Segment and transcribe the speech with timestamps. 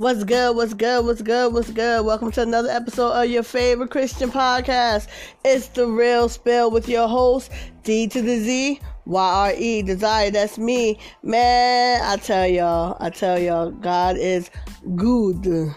[0.00, 0.56] What's good?
[0.56, 1.04] What's good?
[1.04, 1.52] What's good?
[1.52, 2.06] What's good?
[2.06, 5.08] Welcome to another episode of your favorite Christian podcast.
[5.44, 7.52] It's the real spill with your host,
[7.82, 10.30] D to the Z, Y R E, Desire.
[10.30, 10.98] That's me.
[11.22, 14.50] Man, I tell y'all, I tell y'all, God is
[14.96, 15.74] good.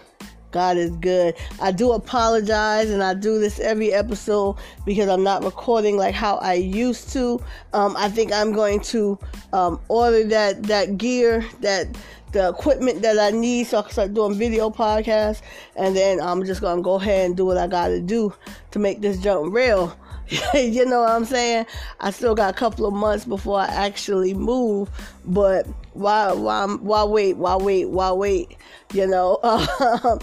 [0.51, 1.35] God is good.
[1.59, 4.55] I do apologize, and I do this every episode
[4.85, 7.41] because I'm not recording like how I used to.
[7.73, 9.19] Um, I think I'm going to
[9.51, 11.87] um, order that that gear, that
[12.33, 15.41] the equipment that I need, so I can start doing video podcasts,
[15.75, 18.33] and then I'm just gonna go ahead and do what I gotta do
[18.71, 19.95] to make this jump real.
[20.53, 21.65] you know what I'm saying?
[21.99, 24.89] I still got a couple of months before I actually move,
[25.25, 27.37] but why, why, why wait?
[27.37, 27.89] Why wait?
[27.89, 28.57] Why wait?
[28.93, 29.39] You know.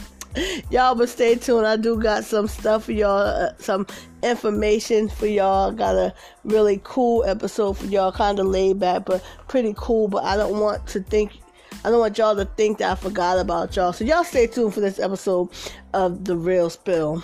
[0.71, 3.85] y'all but stay tuned i do got some stuff for y'all uh, some
[4.23, 6.15] information for y'all got a
[6.45, 10.61] really cool episode for y'all kind of laid back but pretty cool but i don't
[10.61, 11.40] want to think
[11.85, 13.93] i don't want y'all to think that i forgot about y'all.
[13.93, 15.49] So y'all stay tuned for this episode
[15.95, 17.23] of the real spill.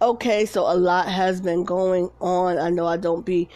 [0.00, 2.58] Okay so a lot has been going on.
[2.58, 3.48] I know i don't be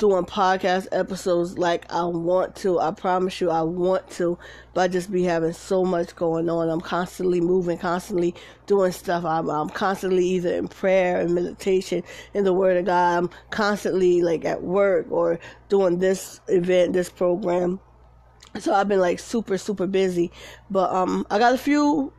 [0.00, 2.80] doing podcast episodes like I want to.
[2.80, 4.38] I promise you, I want to,
[4.72, 6.70] but I just be having so much going on.
[6.70, 8.34] I'm constantly moving, constantly
[8.66, 9.26] doing stuff.
[9.26, 13.18] I'm, I'm constantly either in prayer and meditation in the Word of God.
[13.18, 17.78] I'm constantly like at work or doing this event, this program.
[18.58, 20.32] So I've been like super, super busy.
[20.70, 22.10] But um, I got a few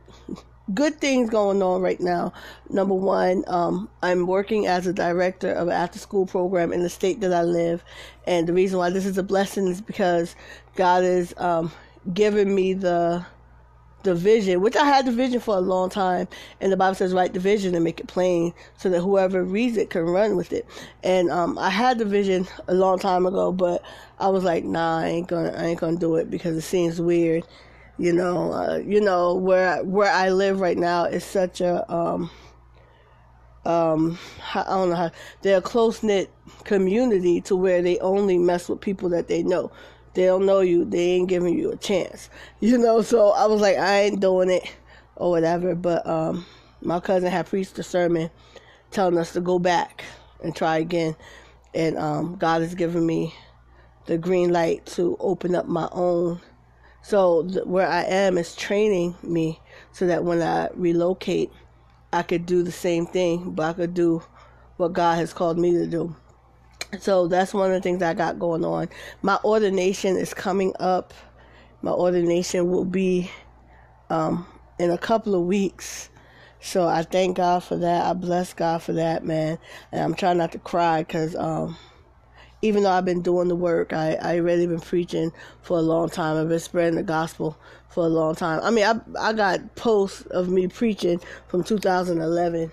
[0.74, 2.32] good things going on right now.
[2.70, 6.88] Number one, um, I'm working as a director of an after school program in the
[6.88, 7.84] state that I live.
[8.26, 10.36] And the reason why this is a blessing is because
[10.76, 11.72] God is um,
[12.12, 13.24] giving me the
[14.02, 16.26] the vision, which I had the vision for a long time,
[16.60, 19.76] and the Bible says write the vision and make it plain so that whoever reads
[19.76, 20.66] it can run with it.
[21.04, 23.80] And um, I had the vision a long time ago, but
[24.18, 27.00] I was like, nah, I ain't gonna, I ain't gonna do it because it seems
[27.00, 27.44] weird
[27.98, 32.30] you know, uh, you know where where I live right now is such a um,
[33.64, 34.18] um,
[34.54, 35.10] I don't know how
[35.42, 36.30] they're a close knit
[36.64, 39.70] community to where they only mess with people that they know.
[40.14, 42.28] They don't know you, they ain't giving you a chance,
[42.60, 43.02] you know.
[43.02, 44.64] So I was like, I ain't doing it
[45.16, 45.74] or whatever.
[45.74, 46.44] But um,
[46.80, 48.30] my cousin had preached a sermon
[48.90, 50.04] telling us to go back
[50.42, 51.14] and try again,
[51.74, 53.34] and um, God has given me
[54.06, 56.40] the green light to open up my own
[57.02, 59.60] so th- where I am is training me
[59.92, 61.50] so that when I relocate,
[62.12, 64.22] I could do the same thing, but I could do
[64.76, 66.14] what God has called me to do.
[67.00, 68.88] So that's one of the things I got going on.
[69.22, 71.14] My ordination is coming up.
[71.80, 73.30] My ordination will be
[74.10, 74.46] um,
[74.78, 76.10] in a couple of weeks.
[76.60, 78.06] So I thank God for that.
[78.06, 79.58] I bless God for that, man.
[79.90, 81.76] And I'm trying not to cry because um,
[82.62, 86.08] even though I've been doing the work, I I really been preaching for a long
[86.08, 86.36] time.
[86.36, 87.58] I've been spreading the gospel
[87.88, 88.60] for a long time.
[88.62, 92.70] I mean, I I got posts of me preaching from 2011,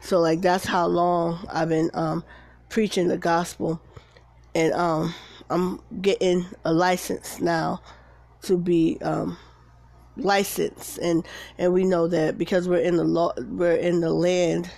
[0.00, 2.24] so like that's how long I've been um,
[2.70, 3.80] preaching the gospel,
[4.54, 5.14] and um,
[5.50, 7.82] I'm getting a license now
[8.42, 9.36] to be um,
[10.16, 11.26] licensed, and
[11.58, 14.70] and we know that because we're in the law, we're in the land,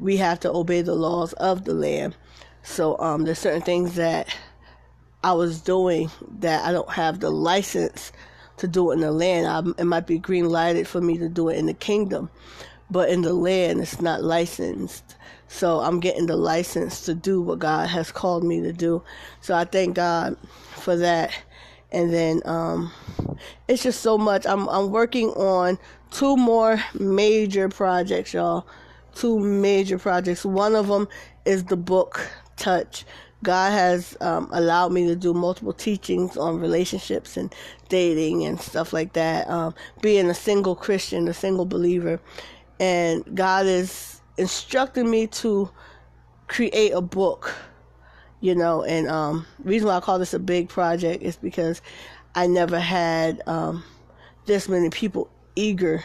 [0.00, 2.16] we have to obey the laws of the land.
[2.64, 4.34] So um, there's certain things that
[5.22, 8.10] I was doing that I don't have the license
[8.56, 9.46] to do it in the land.
[9.46, 12.30] I, it might be green lighted for me to do it in the kingdom,
[12.90, 15.16] but in the land it's not licensed.
[15.46, 19.02] So I'm getting the license to do what God has called me to do.
[19.42, 20.36] So I thank God
[20.72, 21.32] for that.
[21.92, 22.90] And then um,
[23.68, 24.46] it's just so much.
[24.46, 25.78] I'm I'm working on
[26.10, 28.66] two more major projects, y'all.
[29.14, 30.44] Two major projects.
[30.44, 31.08] One of them
[31.44, 32.26] is the book
[32.56, 33.04] touch.
[33.42, 37.54] God has um, allowed me to do multiple teachings on relationships and
[37.88, 39.48] dating and stuff like that.
[39.48, 42.20] Um, being a single Christian, a single believer,
[42.80, 45.70] and God is instructing me to
[46.48, 47.54] create a book.
[48.40, 51.80] You know, and um, reason why I call this a big project is because
[52.34, 53.84] I never had um,
[54.46, 56.04] this many people eager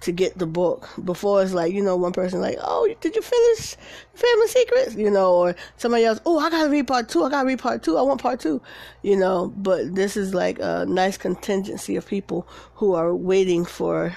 [0.00, 0.88] to get the book.
[1.04, 3.76] Before it's like, you know, one person like, oh, did you finish
[4.14, 4.94] Family Secrets?
[4.94, 7.24] You know, or somebody else, oh, I gotta read part two.
[7.24, 7.96] I gotta read part two.
[7.96, 8.60] I want part two.
[9.02, 14.16] You know, but this is like a nice contingency of people who are waiting for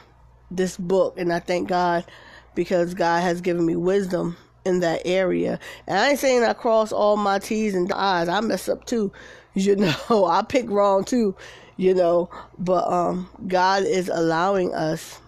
[0.52, 1.16] this book.
[1.18, 2.06] And I thank God
[2.54, 5.60] because God has given me wisdom in that area.
[5.88, 8.28] And I ain't saying I cross all my T's and I's.
[8.28, 9.12] I mess up too.
[9.54, 11.36] You know, I pick wrong too,
[11.76, 15.20] you know, but um God is allowing us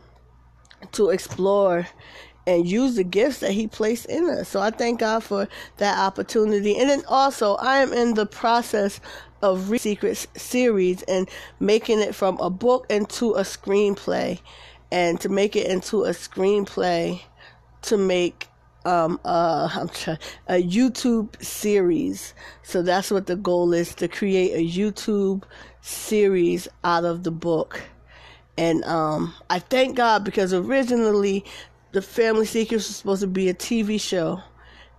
[0.93, 1.87] to explore
[2.45, 4.49] and use the gifts that he placed in us.
[4.49, 5.47] So I thank God for
[5.77, 6.77] that opportunity.
[6.77, 8.99] And then also, I am in the process
[9.41, 11.29] of Secrets series and
[11.59, 14.39] making it from a book into a screenplay,
[14.91, 17.21] and to make it into a screenplay
[17.83, 18.47] to make
[18.85, 20.17] um, uh, I'm trying,
[20.47, 22.33] a YouTube series.
[22.63, 25.43] So that's what the goal is to create a YouTube
[25.81, 27.81] series out of the book.
[28.57, 31.43] And um, I thank God because originally
[31.91, 34.41] the Family Secrets was supposed to be a TV show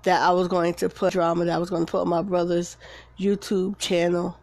[0.04, 2.22] that I was going to put drama that I was going to put on my
[2.22, 2.76] brother's
[3.18, 4.38] YouTube channel.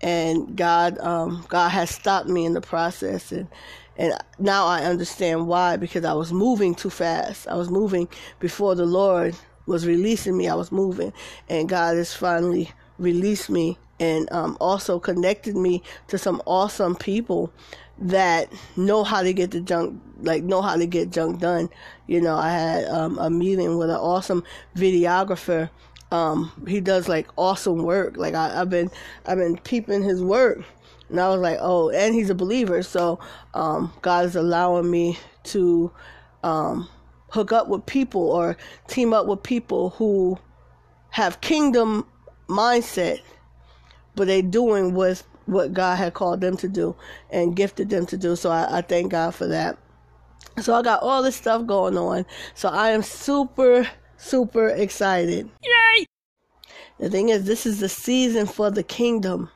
[0.00, 3.48] And God, um, God has stopped me in the process, and
[3.96, 7.48] and now I understand why because I was moving too fast.
[7.48, 8.08] I was moving
[8.38, 9.34] before the Lord
[9.66, 10.48] was releasing me.
[10.48, 11.12] I was moving,
[11.48, 17.52] and God has finally released me and um, also connected me to some awesome people
[18.00, 21.68] that know how to get the junk, like know how to get junk done.
[22.06, 24.44] You know, I had um, a meeting with an awesome
[24.76, 25.70] videographer.
[26.10, 28.16] Um, he does like awesome work.
[28.16, 28.90] Like I, I've been,
[29.26, 30.64] I've been peeping his work
[31.08, 32.82] and I was like, oh, and he's a believer.
[32.82, 33.18] So
[33.54, 35.90] um, God is allowing me to
[36.42, 36.88] um,
[37.30, 38.56] hook up with people or
[38.86, 40.38] team up with people who
[41.10, 42.06] have kingdom
[42.48, 43.20] mindset,
[44.14, 46.94] but they doing what what God had called them to do
[47.30, 48.36] and gifted them to do.
[48.36, 49.78] So I, I thank God for that.
[50.60, 52.26] So I got all this stuff going on.
[52.54, 55.48] So I am super, super excited.
[55.62, 56.06] Yay!
[56.98, 59.50] The thing is, this is the season for the kingdom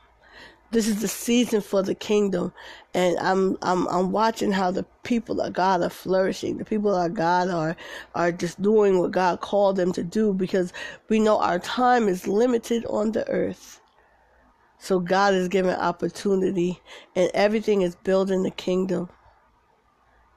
[0.73, 2.51] this is the season for the kingdom
[2.95, 6.57] and I'm I'm I'm watching how the people of God are flourishing.
[6.57, 7.75] The people of God are
[8.15, 10.73] are just doing what God called them to do because
[11.09, 13.79] we know our time is limited on the earth.
[14.83, 16.81] So God is giving opportunity
[17.15, 19.07] and everything is building the kingdom.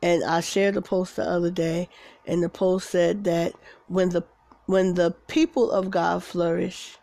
[0.00, 1.88] And I shared a post the other day
[2.28, 3.54] and the post said that
[3.88, 4.22] when the
[4.66, 6.96] when the people of God flourish,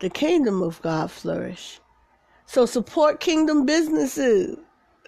[0.00, 1.78] the kingdom of God flourish.
[2.46, 4.58] So support kingdom businesses.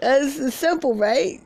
[0.00, 1.40] It's simple, right?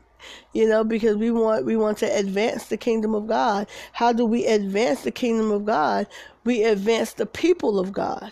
[0.53, 3.65] You know, because we want we want to advance the kingdom of God.
[3.93, 6.05] How do we advance the kingdom of God?
[6.43, 8.31] We advance the people of God.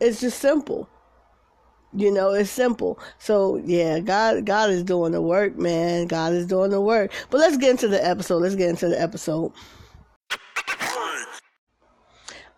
[0.00, 0.88] It's just simple.
[1.94, 2.98] You know, it's simple.
[3.18, 6.06] So yeah, God God is doing the work, man.
[6.06, 7.12] God is doing the work.
[7.30, 8.38] But let's get into the episode.
[8.38, 9.52] Let's get into the episode.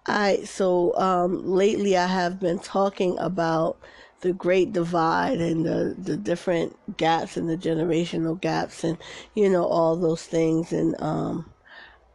[0.06, 3.78] Alright, so um lately I have been talking about
[4.24, 8.96] the great divide and the, the different gaps and the generational gaps and
[9.34, 11.52] you know all those things and um,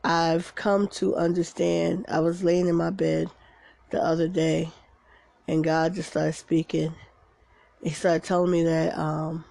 [0.03, 3.29] I've come to understand I was laying in my bed
[3.91, 4.69] the other day
[5.47, 6.95] and God just started speaking
[7.83, 9.43] he started telling me that um,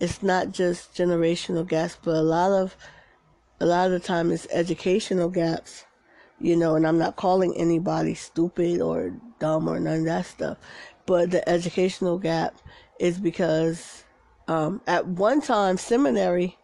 [0.00, 2.76] it's not just generational gaps but a lot of
[3.60, 5.84] a lot of the time it's educational gaps
[6.40, 10.58] you know and I'm not calling anybody stupid or dumb or none of that stuff
[11.06, 12.56] but the educational gap
[12.98, 14.04] is because
[14.48, 16.56] um, at one time seminary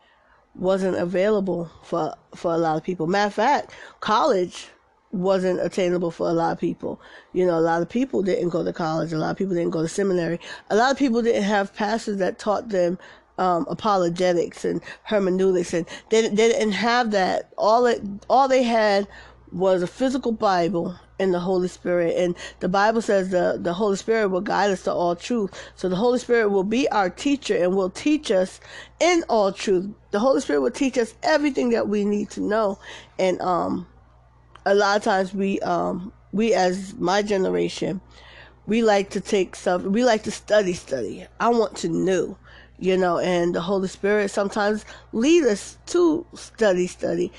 [0.55, 3.06] wasn't available for for a lot of people.
[3.06, 4.69] Matter of fact, college
[5.12, 7.00] wasn't attainable for a lot of people.
[7.32, 9.12] You know, a lot of people didn't go to college.
[9.12, 10.38] A lot of people didn't go to seminary.
[10.70, 12.99] A lot of people didn't have pastors that taught them
[13.38, 17.52] um, apologetics and hermeneutics, and they, they didn't have that.
[17.56, 19.06] All it all they had
[19.52, 22.17] was a physical Bible and the Holy Spirit.
[22.17, 25.50] And the Bible says the, the Holy Spirit will guide us to all truth.
[25.74, 28.60] So the Holy Spirit will be our teacher and will teach us
[29.00, 29.88] in all truth.
[30.10, 32.79] The Holy Spirit will teach us everything that we need to know.
[33.19, 33.86] And um
[34.69, 38.01] a lot of times we um we as my generation
[38.67, 41.27] we like to take stuff we like to study study.
[41.41, 42.39] I want to know
[42.79, 47.32] you know, and the Holy Spirit sometimes lead us to study, study.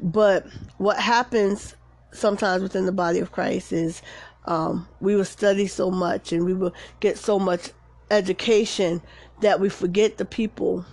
[0.00, 0.46] But
[0.78, 1.74] what happens
[2.12, 4.00] sometimes within the body of Christ is
[4.46, 7.70] um, we will study so much and we will get so much
[8.10, 9.02] education
[9.42, 10.86] that we forget the people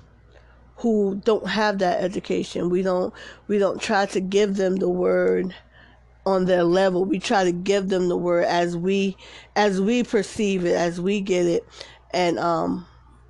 [0.77, 2.69] who don't have that education.
[2.69, 3.13] We don't
[3.47, 5.55] we don't try to give them the word
[6.25, 7.05] on their level.
[7.05, 9.17] We try to give them the word as we
[9.55, 11.67] as we perceive it, as we get it.
[12.11, 12.85] And um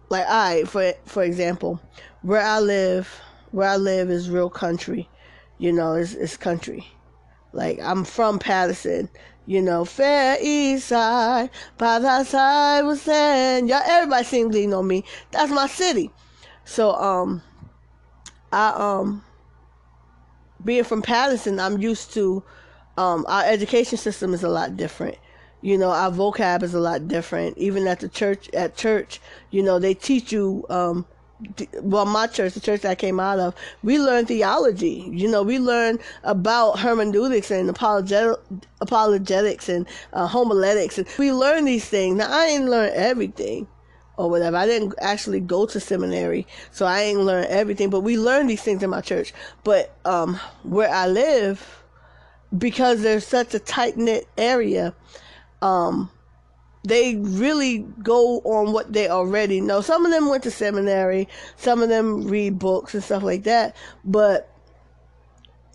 [0.09, 1.79] like I for for example,
[2.21, 3.21] where I live,
[3.51, 5.09] where I live is real country.
[5.57, 6.87] You know, it's, it's country.
[7.53, 9.09] Like, I'm from Paterson.
[9.45, 14.81] You know, Fair East Side, by that side was saying, y'all, everybody seems to know
[14.81, 15.03] me.
[15.31, 16.11] That's my city.
[16.65, 17.41] So, um,
[18.51, 19.23] I, um,
[20.63, 22.43] being from Paterson, I'm used to,
[22.97, 25.17] um, our education system is a lot different.
[25.61, 27.57] You know, our vocab is a lot different.
[27.57, 31.05] Even at the church, at church, you know, they teach you, um,
[31.81, 35.09] well, my church, the church that I came out of, we learned theology.
[35.11, 38.37] You know, we learned about hermeneutics and apologetic,
[38.81, 40.97] apologetics and uh, homiletics.
[40.97, 42.17] And we learned these things.
[42.17, 43.67] Now, I didn't learn everything
[44.17, 44.57] or whatever.
[44.57, 47.89] I didn't actually go to seminary, so I ain't learn everything.
[47.89, 49.33] But we learned these things in my church.
[49.63, 51.82] But um, where I live,
[52.57, 54.93] because there's such a tight knit area,
[55.61, 56.09] um,
[56.85, 59.81] they really go on what they already know.
[59.81, 63.75] Some of them went to seminary, some of them read books and stuff like that,
[64.03, 64.49] but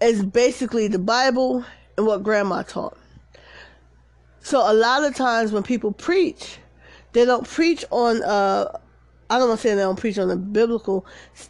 [0.00, 1.64] it's basically the Bible
[1.96, 2.96] and what grandma taught.
[4.40, 6.58] So a lot of times when people preach,
[7.12, 8.78] they don't preach on uh
[9.30, 11.04] I don't say they don't preach on a biblical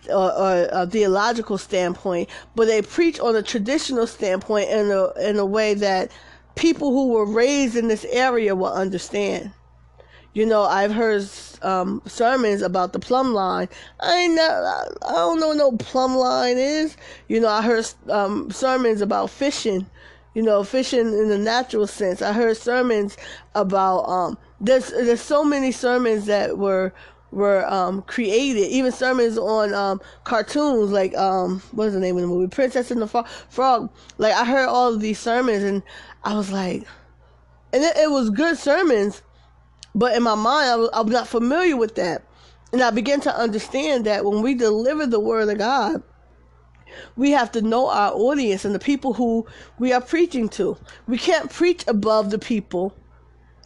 [0.08, 5.38] or, or a theological standpoint, but they preach on a traditional standpoint in a in
[5.38, 6.10] a way that
[6.56, 9.52] people who were raised in this area will understand.
[10.34, 11.28] You know, I've heard
[11.62, 13.68] um, sermons about the plumb line.
[14.00, 16.96] I ain't I don't know no plumb line is.
[17.28, 19.86] You know, I heard um, sermons about fishing.
[20.34, 22.22] You know, fishing in the natural sense.
[22.22, 23.16] I heard sermons
[23.54, 26.92] about um, there's there's so many sermons that were
[27.30, 32.28] were um, created, even sermons on um, cartoons like um, what's the name of the
[32.28, 33.90] movie, Princess and the Frog.
[34.18, 35.82] Like I heard all of these sermons, and
[36.24, 36.84] I was like,
[37.72, 39.22] and it, it was good sermons,
[39.94, 42.22] but in my mind, I was, I was not familiar with that,
[42.72, 46.02] and I began to understand that when we deliver the word of God.
[47.16, 49.46] We have to know our audience and the people who
[49.78, 50.76] we are preaching to.
[51.06, 52.94] We can't preach above the people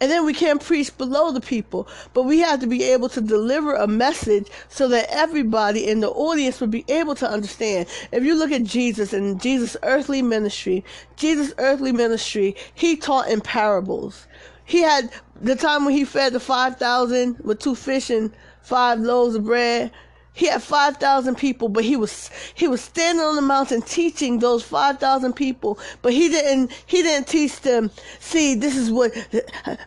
[0.03, 3.21] and then we can't preach below the people, but we have to be able to
[3.21, 7.87] deliver a message so that everybody in the audience would be able to understand.
[8.11, 10.83] If you look at Jesus and Jesus' earthly ministry,
[11.15, 14.27] Jesus' earthly ministry, he taught in parables.
[14.65, 19.35] He had the time when he fed the 5,000 with two fish and five loaves
[19.35, 19.89] of bread.
[20.35, 24.63] He had 5,000 people, but he was, he was standing on the mountain teaching those
[24.63, 29.11] 5,000 people, but he didn't, he didn't teach them, see, this is what,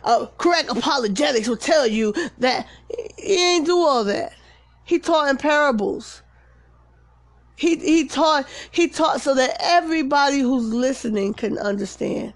[0.05, 2.65] uh, correct apologetics will tell you that
[3.17, 4.33] he ain't do all that.
[4.85, 6.21] He taught in parables.
[7.57, 12.33] He, he taught, he taught so that everybody who's listening can understand.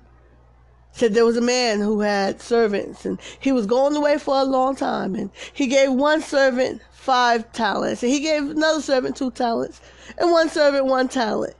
[0.92, 4.44] Said there was a man who had servants and he was going away for a
[4.44, 8.04] long time and he gave one servant five talents.
[8.04, 9.82] And he gave another servant two talents,
[10.20, 11.56] and one servant one talent.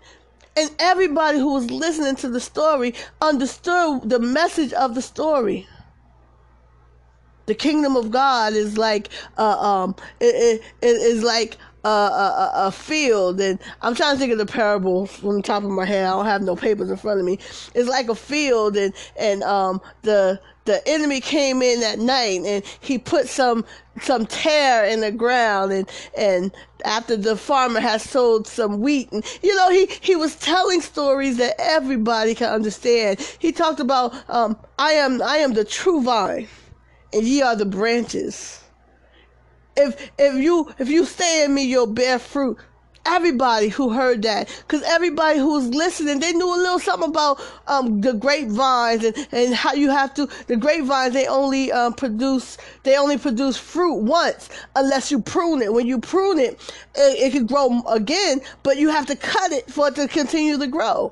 [0.56, 5.68] And everybody who was listening to the story understood the message of the story.
[7.48, 12.52] The kingdom of God is like, uh, um, it, it, it is like a, a,
[12.68, 15.86] a, field, and I'm trying to think of the parable from the top of my
[15.86, 16.06] head.
[16.06, 17.40] I don't have no papers in front of me.
[17.74, 22.64] It's like a field, and and um the the enemy came in at night, and
[22.82, 23.66] he put some
[24.02, 26.52] some tare in the ground, and and
[26.86, 31.38] after the farmer has sowed some wheat, and you know he he was telling stories
[31.38, 33.20] that everybody can understand.
[33.40, 36.48] He talked about um I am I am the true vine,
[37.12, 38.61] and ye are the branches
[39.76, 42.58] if if you if you stay in me, you'll bear fruit.
[43.04, 47.42] Everybody who heard that, because everybody who was listening, they knew a little something about
[47.66, 50.30] um, the grapevines and, and how you have to.
[50.46, 55.74] The grapevines they only um, produce they only produce fruit once unless you prune it.
[55.74, 56.62] When you prune it,
[56.94, 60.60] it, it can grow again, but you have to cut it for it to continue
[60.60, 61.12] to grow.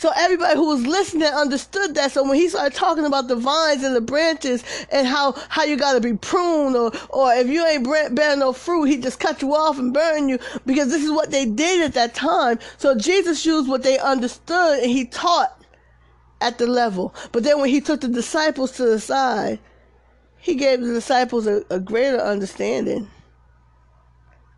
[0.00, 2.12] So everybody who was listening understood that.
[2.12, 5.76] So when he started talking about the vines and the branches and how, how you
[5.76, 9.42] got to be pruned or, or if you ain't bearing no fruit, he just cut
[9.42, 12.58] you off and burn you because this is what they did at that time.
[12.78, 15.62] So Jesus used what they understood and he taught
[16.40, 17.14] at the level.
[17.30, 19.58] But then when he took the disciples to the side,
[20.38, 23.06] he gave the disciples a, a greater understanding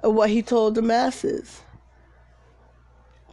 [0.05, 1.63] of what he told the masses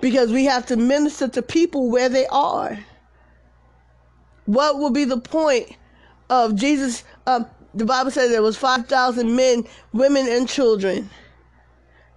[0.01, 2.79] because we have to minister to people where they are.
[4.45, 5.75] What will be the point
[6.29, 7.03] of Jesus?
[7.27, 11.09] Um, the Bible says there was 5,000 men, women, and children.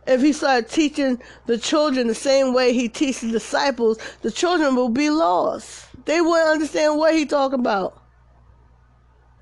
[0.06, 4.88] If he started teaching the children the same way he teaches disciples, the children will
[4.88, 5.86] be lost.
[6.06, 8.00] They wouldn't understand what he talking about.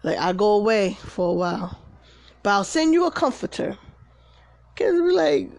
[0.03, 1.79] Like, I go away for a while,
[2.43, 3.79] but I'll send you a comforter.
[4.75, 5.51] Kids be like,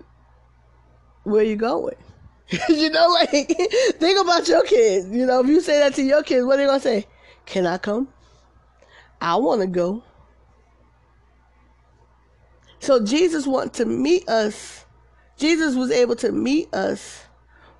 [1.23, 1.95] where you going?
[2.69, 5.07] you know, like think about your kids.
[5.09, 7.07] You know, if you say that to your kids, what are they gonna say?
[7.45, 8.07] Can I come?
[9.19, 10.03] I want to go.
[12.79, 14.85] So Jesus wanted to meet us.
[15.37, 17.23] Jesus was able to meet us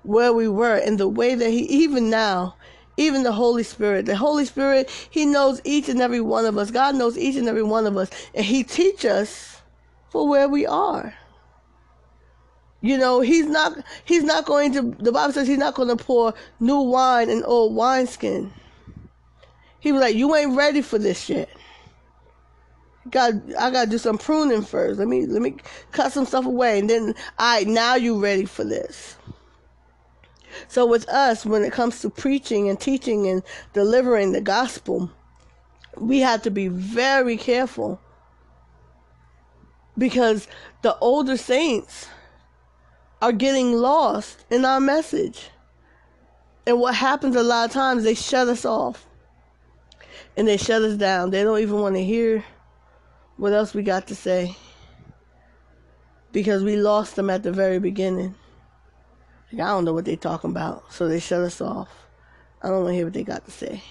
[0.02, 2.56] where we were in the way that he even now
[2.96, 4.06] even the Holy Spirit.
[4.06, 6.70] The Holy Spirit, He knows each and every one of us.
[6.70, 8.10] God knows each and every one of us.
[8.34, 9.62] And He teach us
[10.10, 11.14] for where we are.
[12.82, 16.04] You know, he's not he's not going to the Bible says he's not going to
[16.04, 18.52] pour new wine in old wineskin.
[19.78, 21.48] He was like, You ain't ready for this yet.
[23.08, 24.98] God I gotta do some pruning first.
[24.98, 25.56] Let me let me
[25.92, 29.16] cut some stuff away and then right, now you ready for this.
[30.68, 35.10] So with us, when it comes to preaching and teaching and delivering the gospel,
[35.96, 38.00] we have to be very careful
[39.96, 40.48] because
[40.82, 42.08] the older saints
[43.22, 45.48] are getting lost in our message.
[46.66, 49.06] And what happens a lot of times, they shut us off
[50.36, 51.30] and they shut us down.
[51.30, 52.44] They don't even want to hear
[53.36, 54.56] what else we got to say
[56.32, 58.34] because we lost them at the very beginning.
[59.52, 61.90] Like, I don't know what they're talking about, so they shut us off.
[62.60, 63.82] I don't want to hear what they got to say.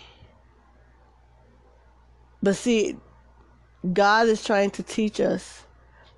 [2.44, 2.98] But see,
[3.94, 5.64] God is trying to teach us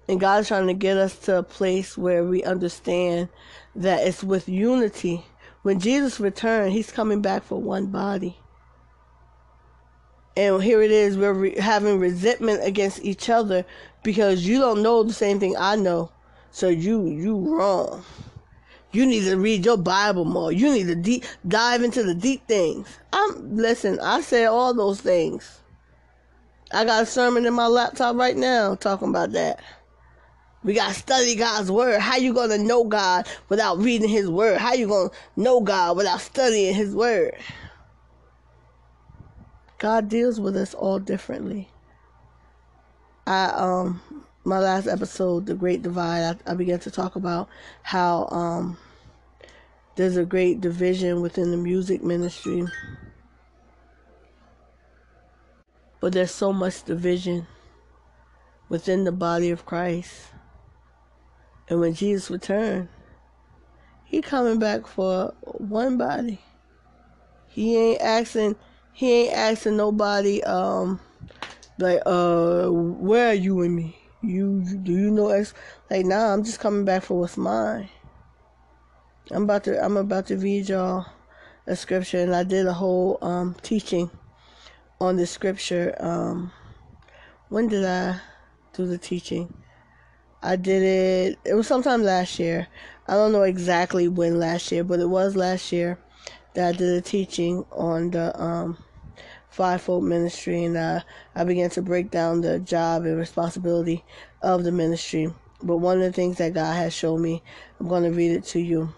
[0.07, 3.29] and God is trying to get us to a place where we understand
[3.75, 5.25] that it's with unity.
[5.62, 8.38] When Jesus returned, he's coming back for one body.
[10.36, 13.65] And here it is, we're re- having resentment against each other
[14.01, 16.12] because you don't know the same thing I know.
[16.51, 18.03] So you you wrong.
[18.91, 20.51] You need to read your Bible more.
[20.51, 22.88] You need to deep, dive into the deep things.
[23.12, 25.62] I'm listen, I said all those things.
[26.72, 29.60] I got a sermon in my laptop right now talking about that.
[30.63, 32.00] We got to study God's word.
[32.00, 34.58] How you going to know God without reading his word?
[34.58, 37.36] How you going to know God without studying his word?
[39.77, 41.67] God deals with us all differently.
[43.27, 44.01] I um
[44.46, 47.50] my last episode, The Great Divide, I, I began to talk about
[47.82, 48.77] how um
[49.96, 52.65] there's a great division within the music ministry.
[56.00, 57.48] But there's so much division
[58.70, 60.32] within the body of Christ.
[61.70, 62.89] And when Jesus returned,
[64.03, 66.39] he coming back for one body.
[67.48, 68.55] He ain't asking
[68.91, 71.00] he ain't asking nobody um
[71.79, 73.98] like uh where are you and me?
[74.22, 75.53] You do you know ex
[75.90, 77.90] like nah I'm just coming back for what's mine.
[79.31, 81.05] I'm about to I'm about to read y'all
[81.66, 84.11] a scripture and I did a whole um teaching
[85.00, 85.96] on the scripture.
[86.00, 86.51] Um
[87.50, 88.20] when did I
[88.74, 89.53] do the teaching?
[90.44, 92.68] I did it, it was sometime last year.
[93.08, 95.98] I don't know exactly when last year, but it was last year
[96.53, 98.77] that I did a teaching on the um,
[99.50, 101.00] fivefold ministry, and uh,
[101.34, 104.03] I began to break down the job and responsibility
[104.42, 105.34] of the ministry.
[105.62, 107.42] But one of the things that God has shown me,
[107.79, 108.94] I'm going to read it to you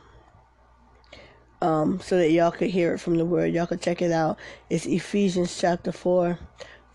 [1.62, 3.54] um, so that y'all could hear it from the Word.
[3.54, 4.40] Y'all could check it out.
[4.70, 6.40] It's Ephesians chapter 4,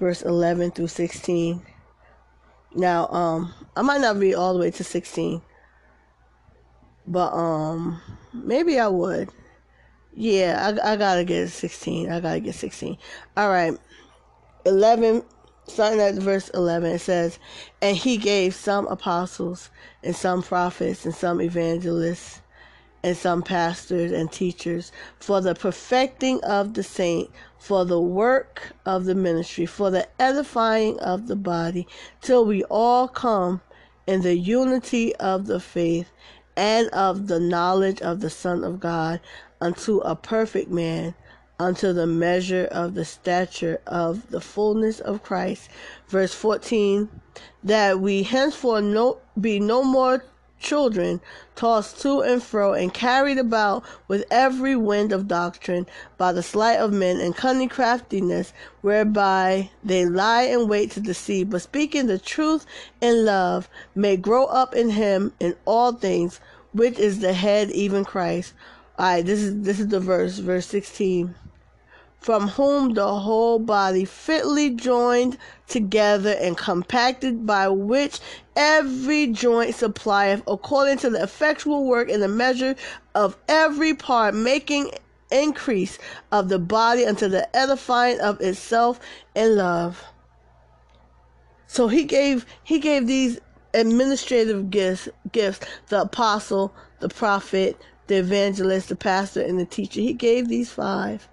[0.01, 1.63] verse 11 through 16.
[2.75, 5.43] Now, um, I might not read all the way to 16,
[7.07, 8.01] but um,
[8.33, 9.31] maybe I would.
[10.15, 12.11] Yeah, I, I gotta get 16.
[12.11, 12.97] I gotta get 16.
[13.37, 13.77] All right,
[14.65, 15.23] 11,
[15.67, 17.39] starting at verse 11, it says,
[17.83, 19.71] And he gave some apostles,
[20.03, 22.41] and some prophets, and some evangelists,
[23.03, 29.05] and some pastors and teachers for the perfecting of the saint, for the work of
[29.05, 31.87] the ministry, for the edifying of the body,
[32.21, 33.61] till we all come
[34.07, 36.11] in the unity of the faith
[36.57, 39.21] and of the knowledge of the Son of God
[39.61, 41.15] unto a perfect man,
[41.59, 45.69] unto the measure of the stature of the fullness of Christ.
[46.09, 47.09] Verse 14,
[47.65, 50.25] that we henceforth no, be no more
[50.61, 51.21] children,
[51.57, 56.79] tossed to and fro and carried about with every wind of doctrine by the sleight
[56.79, 62.19] of men and cunning craftiness, whereby they lie in wait to deceive, but speaking the
[62.19, 62.65] truth
[63.01, 66.41] in love, may grow up in him in all things,
[66.73, 68.55] which is the head, even Christ.
[68.99, 71.35] All right, this is this is the verse, verse sixteen
[72.21, 78.21] from whom the whole body fitly joined together and compacted by which
[78.55, 82.77] every joint supplieth according to the effectual work in the measure
[83.15, 84.91] of every part making
[85.31, 85.99] increase
[86.31, 89.01] of the body unto the edifying of itself
[89.35, 90.05] in love.
[91.67, 93.41] So he gave he gave these
[93.73, 100.01] administrative gifts gifts the apostle the prophet the evangelist the pastor and the teacher.
[100.01, 101.29] He gave these five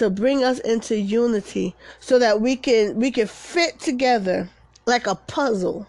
[0.00, 4.48] to bring us into unity so that we can we can fit together
[4.86, 5.86] like a puzzle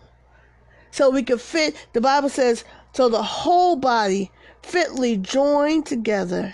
[0.91, 4.29] so we can fit the bible says so the whole body
[4.63, 6.53] fitly joined together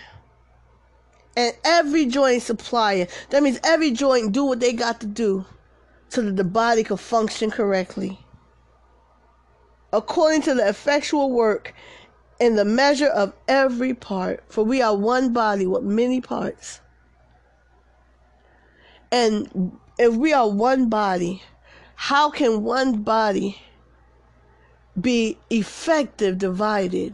[1.35, 5.43] and every joint supply that means every joint do what they got to do
[6.09, 8.19] so that the body can function correctly
[9.91, 11.73] according to the effectual work
[12.39, 14.43] in the measure of every part.
[14.47, 16.81] For we are one body with many parts.
[19.11, 21.41] And if we are one body,
[21.95, 23.61] how can one body
[24.99, 27.13] be effective divided?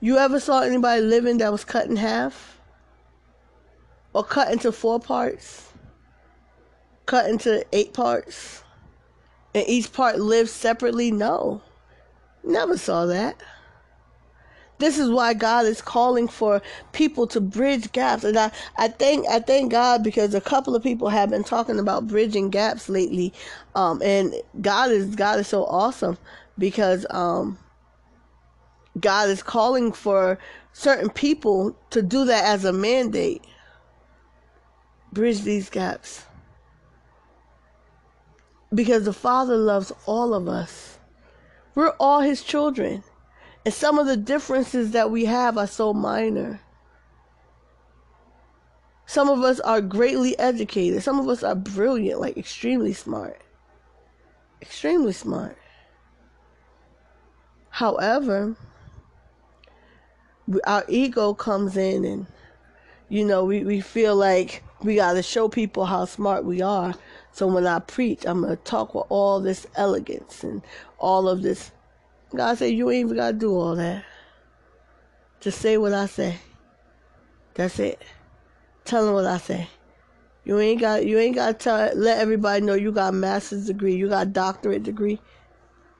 [0.00, 2.58] You ever saw anybody living that was cut in half?
[4.12, 5.72] Or cut into four parts?
[7.06, 8.62] Cut into eight parts?
[9.54, 11.10] And each part lives separately?
[11.10, 11.62] No.
[12.44, 13.36] Never saw that.
[14.78, 16.62] This is why God is calling for
[16.92, 18.22] people to bridge gaps.
[18.24, 21.78] And I, I thank I thank God because a couple of people have been talking
[21.78, 23.32] about bridging gaps lately.
[23.74, 26.16] Um, and God is God is so awesome
[26.58, 27.58] because um,
[29.00, 30.38] God is calling for
[30.72, 33.44] certain people to do that as a mandate.
[35.12, 36.24] Bridge these gaps.
[38.72, 40.98] Because the Father loves all of us.
[41.74, 43.02] We're all His children.
[43.68, 46.58] And some of the differences that we have are so minor.
[49.04, 51.02] Some of us are greatly educated.
[51.02, 53.38] Some of us are brilliant, like extremely smart.
[54.62, 55.58] Extremely smart.
[57.68, 58.56] However,
[60.64, 62.26] our ego comes in and
[63.10, 66.94] you know we, we feel like we got to show people how smart we are
[67.32, 70.62] so when i preach i'm going to talk with all this elegance and
[70.98, 71.70] all of this
[72.34, 74.04] god said you ain't even got to do all that.
[75.40, 76.38] Just say what i say.
[77.54, 78.02] That's it.
[78.84, 79.68] Tell them what i say.
[80.44, 83.66] You ain't got you ain't got to tell, let everybody know you got a master's
[83.66, 85.20] degree you got a doctorate degree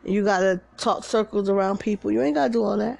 [0.04, 2.10] you got to talk circles around people.
[2.10, 2.98] You ain't got to do all that.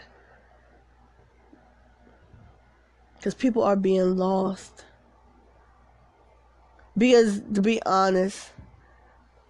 [3.17, 4.85] Because people are being lost.
[6.97, 8.51] Because to be honest,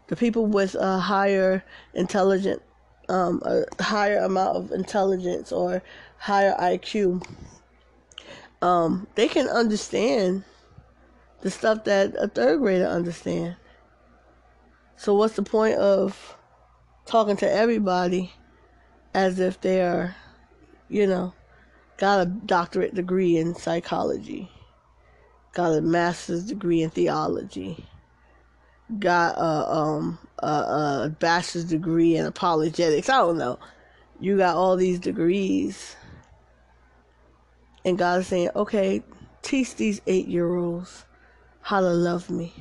[0.08, 1.64] the people with a higher
[1.94, 2.62] intelligent,
[3.08, 5.82] um, a higher amount of intelligence or
[6.18, 7.26] higher IQ,
[8.62, 10.44] um, they can understand
[11.40, 13.56] the stuff that a third grader understand.
[14.96, 16.36] So what's the point of
[17.06, 18.32] talking to everybody
[19.14, 20.16] as if they are,
[20.88, 21.32] you know,
[21.96, 24.50] got a doctorate degree in psychology,
[25.52, 27.86] got a master's degree in theology,
[28.98, 33.08] got a um a, a bachelor's degree in apologetics.
[33.08, 33.58] I don't know.
[34.20, 35.96] You got all these degrees,
[37.84, 39.02] and God is saying, "Okay,
[39.42, 41.04] teach these eight-year-olds
[41.60, 42.52] how to love me.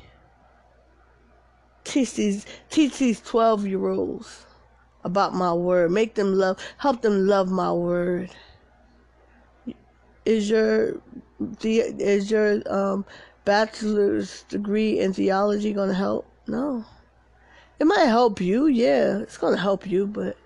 [1.84, 4.44] Teach these teach these twelve-year-olds."
[5.04, 5.90] about my word.
[5.92, 8.30] Make them love, help them love my word
[10.28, 11.00] is your
[11.60, 13.04] the is your um,
[13.48, 16.30] bachelor's degree in theology to help?
[16.46, 16.84] No.
[17.80, 19.20] It might help you, yeah.
[19.20, 20.36] It's to help you, but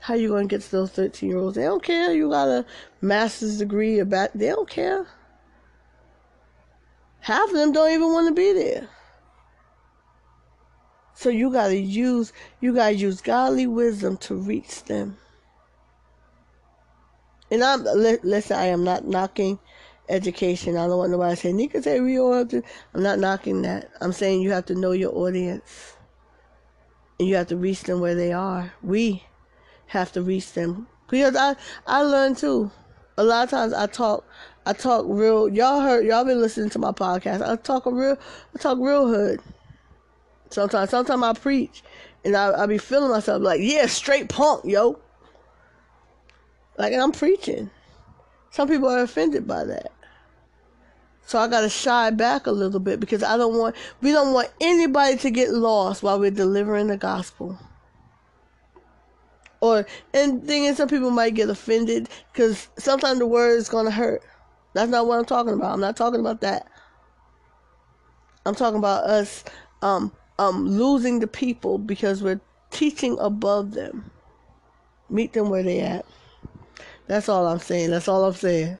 [0.00, 1.56] how you to get to those 13 year olds?
[1.56, 2.14] They don't care.
[2.14, 2.64] You got a
[3.02, 4.30] master's degree, a.
[4.34, 5.06] They don't care.
[7.20, 8.88] Half of them don't even want to be there.
[11.12, 15.18] So you got to use you got to use godly wisdom to reach them
[17.50, 18.56] and I'm listen.
[18.56, 19.58] I am not knocking
[20.08, 20.76] education.
[20.76, 22.62] I don't want nobody say Nika say to.
[22.94, 23.90] I'm not knocking that.
[24.00, 25.96] I'm saying you have to know your audience,
[27.18, 28.72] and you have to reach them where they are.
[28.82, 29.24] We
[29.86, 32.70] have to reach them because I I learned too.
[33.18, 34.24] A lot of times I talk
[34.66, 35.48] I talk real.
[35.48, 37.46] Y'all heard y'all been listening to my podcast.
[37.46, 38.18] I talk a real
[38.54, 39.40] I talk real hood.
[40.50, 41.82] Sometimes sometimes I preach
[42.24, 45.00] and I I be feeling myself like yeah straight punk yo.
[46.78, 47.70] Like, I'm preaching.
[48.50, 49.92] Some people are offended by that.
[51.26, 54.48] So I gotta shy back a little bit because I don't want, we don't want
[54.60, 57.58] anybody to get lost while we're delivering the gospel.
[59.60, 63.90] Or, and thing is, some people might get offended because sometimes the word is gonna
[63.90, 64.22] hurt.
[64.72, 65.72] That's not what I'm talking about.
[65.72, 66.68] I'm not talking about that.
[68.44, 69.42] I'm talking about us
[69.82, 74.12] um, um, losing the people because we're teaching above them.
[75.10, 76.06] Meet them where they at.
[77.08, 77.90] That's all I'm saying.
[77.90, 78.78] That's all I'm saying.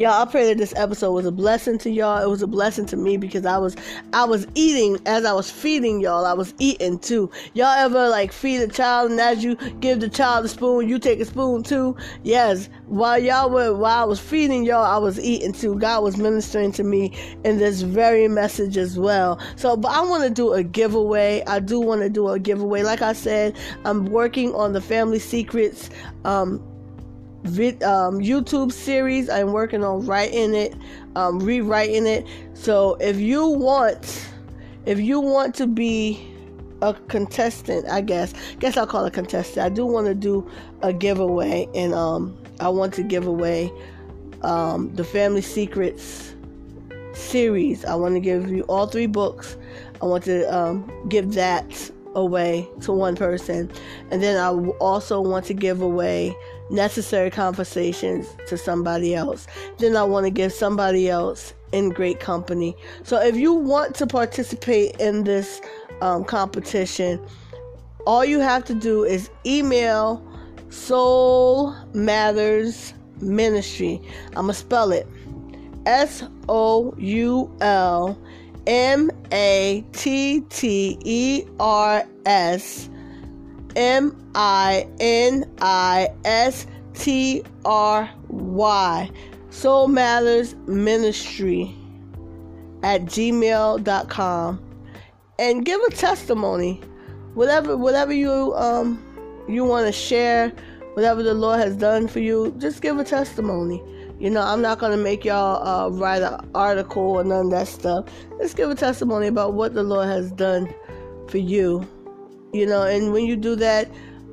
[0.00, 2.24] Y'all, I pray that this episode was a blessing to y'all.
[2.24, 3.76] It was a blessing to me because I was
[4.14, 6.24] I was eating as I was feeding y'all.
[6.24, 7.30] I was eating too.
[7.52, 10.98] Y'all ever like feed a child and as you give the child a spoon, you
[10.98, 11.98] take a spoon too?
[12.22, 12.70] Yes.
[12.86, 15.78] While y'all were while I was feeding y'all, I was eating too.
[15.78, 19.38] God was ministering to me in this very message as well.
[19.56, 21.42] So, but I want to do a giveaway.
[21.46, 22.84] I do want to do a giveaway.
[22.84, 25.90] Like I said, I'm working on the family secrets
[26.24, 26.69] um
[27.44, 29.28] vid, um, YouTube series.
[29.28, 30.74] I'm working on writing it,
[31.16, 32.26] um, rewriting it.
[32.54, 34.28] So if you want,
[34.86, 36.26] if you want to be
[36.82, 39.64] a contestant, I guess, guess I'll call it contestant.
[39.64, 40.50] I do want to do
[40.82, 43.72] a giveaway, and um, I want to give away
[44.42, 46.34] um, the Family Secrets
[47.12, 47.84] series.
[47.84, 49.56] I want to give you all three books.
[50.02, 53.70] I want to um, give that away to one person.
[54.10, 54.48] And then I
[54.78, 56.34] also want to give away
[56.70, 59.46] necessary conversations to somebody else.
[59.78, 62.76] Then I want to give somebody else in great company.
[63.02, 65.60] So if you want to participate in this
[66.00, 67.24] um, competition,
[68.06, 70.26] all you have to do is email
[70.70, 74.00] Soul Matters Ministry.
[74.28, 75.06] I'm going to spell it
[75.86, 78.18] S O U L
[78.66, 82.89] M A T T E R S
[83.76, 89.10] M I N I S T R Y.
[89.50, 91.74] Soul Matters Ministry
[92.82, 94.60] at gmail.com
[95.38, 96.80] and give a testimony.
[97.34, 99.04] Whatever whatever you um
[99.48, 100.50] you want to share,
[100.94, 103.82] whatever the Lord has done for you, just give a testimony.
[104.20, 107.68] You know, I'm not to make y'all uh, write an article or none of that
[107.68, 108.04] stuff.
[108.38, 110.72] Just give a testimony about what the Lord has done
[111.28, 111.88] for you.
[112.52, 113.88] You know, and when you do that,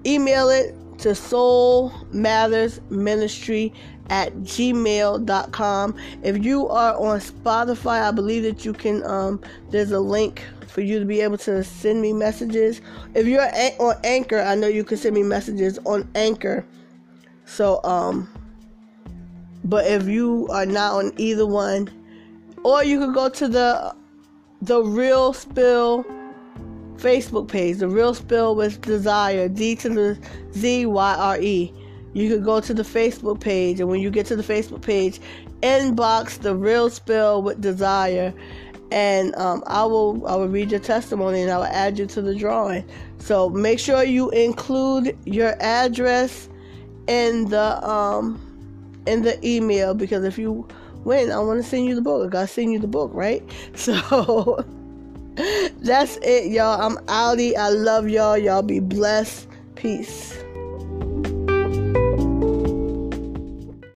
[0.05, 3.73] email it to Soul Matters Ministry
[4.09, 5.95] at gmail.com.
[6.23, 10.81] If you are on Spotify, I believe that you can, um, there's a link for
[10.81, 12.81] you to be able to send me messages.
[13.13, 13.41] If you're
[13.79, 16.65] on Anchor, I know you can send me messages on Anchor.
[17.45, 18.29] So, um,
[19.63, 21.89] but if you are not on either one,
[22.63, 23.95] or you could go to the
[24.61, 26.05] the Real Spill
[26.97, 30.19] Facebook page, the Real Spill with Desire, D to the
[30.53, 31.73] Z Y R E.
[32.13, 35.19] You could go to the Facebook page, and when you get to the Facebook page,
[35.61, 38.33] inbox the Real Spill with Desire,
[38.91, 42.21] and um, I will I will read your testimony and I will add you to
[42.21, 42.85] the drawing.
[43.19, 46.49] So make sure you include your address
[47.07, 48.41] in the um
[49.05, 50.67] in the email because if you
[51.03, 52.27] win, I want to send you the book.
[52.27, 53.43] I gotta send you the book, right?
[53.75, 54.65] So
[55.81, 56.81] that's it, y'all.
[56.81, 57.55] I'm outie.
[57.55, 58.37] I love y'all.
[58.37, 59.47] Y'all be blessed.
[59.75, 60.37] Peace.